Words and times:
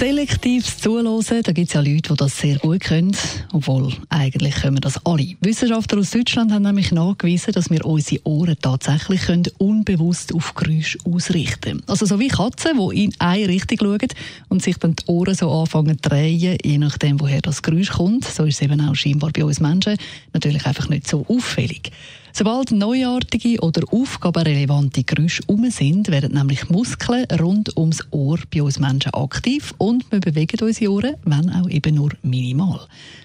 selektives 0.00 0.78
Zuhören, 0.78 1.42
da 1.42 1.52
gibt 1.52 1.68
es 1.68 1.74
ja 1.74 1.80
Leute, 1.82 2.08
die 2.08 2.16
das 2.16 2.38
sehr 2.38 2.56
gut 2.56 2.80
können, 2.80 3.14
obwohl 3.52 3.92
eigentlich 4.08 4.54
können 4.54 4.80
das 4.80 5.04
alle. 5.04 5.34
Wissenschaftler 5.42 5.98
aus 5.98 6.10
Deutschland 6.12 6.52
haben 6.52 6.62
nämlich 6.62 6.90
nachgewiesen, 6.90 7.52
dass 7.52 7.68
wir 7.68 7.84
unsere 7.84 8.26
Ohren 8.26 8.56
tatsächlich 8.62 9.20
können 9.20 9.48
unbewusst 9.58 10.34
auf 10.34 10.54
Geräusche 10.54 10.96
ausrichten 11.04 11.60
können. 11.60 11.82
Also 11.86 12.06
so 12.06 12.18
wie 12.18 12.28
Katzen, 12.28 12.78
die 12.78 13.04
in 13.04 13.14
eine 13.18 13.48
Richtung 13.48 13.76
schauen 13.78 14.08
und 14.48 14.62
sich 14.62 14.78
dann 14.78 14.96
die 14.96 15.04
Ohren 15.04 15.34
so 15.34 15.50
anfangen 15.50 16.02
zu 16.02 16.08
drehen, 16.08 16.58
je 16.64 16.78
nachdem, 16.78 17.20
woher 17.20 17.42
das 17.42 17.60
Geräusch 17.60 17.90
kommt. 17.90 18.24
So 18.24 18.44
ist 18.44 18.54
es 18.54 18.62
eben 18.62 18.80
auch 18.80 18.94
scheinbar 18.94 19.32
bei 19.32 19.44
uns 19.44 19.60
Menschen. 19.60 19.98
Natürlich 20.32 20.64
einfach 20.64 20.88
nicht 20.88 21.08
so 21.08 21.26
auffällig. 21.28 21.92
Sobald 22.32 22.70
neuartige 22.70 23.60
oder 23.60 23.82
aufgabenrelevante 23.92 25.04
Geräusche 25.04 25.42
um 25.46 25.68
sind, 25.70 26.08
werden 26.08 26.32
nämlich 26.32 26.68
Muskeln 26.70 27.26
rund 27.40 27.76
ums 27.76 28.04
Ohr 28.10 28.38
bei 28.52 28.62
uns 28.62 28.78
Menschen 28.78 29.12
aktiv 29.14 29.74
und 29.78 30.10
wir 30.10 30.20
bewegen 30.20 30.58
unsere 30.62 30.92
Ohren, 30.92 31.16
wenn 31.24 31.50
auch 31.50 31.68
eben 31.68 31.96
nur 31.96 32.10
minimal, 32.22 32.80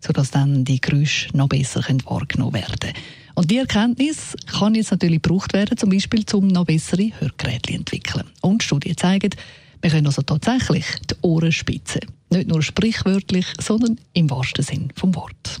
sodass 0.00 0.30
dann 0.30 0.64
die 0.64 0.80
Geräusche 0.80 1.36
noch 1.36 1.48
besser 1.48 1.82
wahrgenommen 2.06 2.54
werden 2.54 2.78
können. 2.80 2.94
Und 3.34 3.52
die 3.52 3.58
Erkenntnis 3.58 4.36
kann 4.46 4.74
jetzt 4.74 4.90
natürlich 4.90 5.22
gebraucht 5.22 5.52
werden, 5.52 5.78
zum 5.78 5.90
Beispiel 5.90 6.24
um 6.32 6.48
noch 6.48 6.64
bessere 6.64 7.12
Hörgeräte 7.20 7.72
entwickeln. 7.72 8.24
Und 8.40 8.64
Studien 8.64 8.96
zeigen, 8.96 9.30
wir 9.80 9.90
können 9.90 10.06
also 10.06 10.22
tatsächlich 10.22 10.84
die 11.08 11.14
Ohren 11.22 11.52
spitzen. 11.52 12.00
Nicht 12.30 12.48
nur 12.48 12.62
sprichwörtlich, 12.62 13.46
sondern 13.60 14.00
im 14.12 14.28
wahrsten 14.28 14.64
Sinn 14.64 14.92
vom 14.96 15.14
Wort. 15.14 15.60